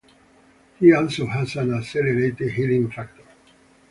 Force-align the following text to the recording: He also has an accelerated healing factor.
He 0.79 0.91
also 0.93 1.27
has 1.27 1.55
an 1.57 1.75
accelerated 1.75 2.53
healing 2.53 2.89
factor. 2.89 3.21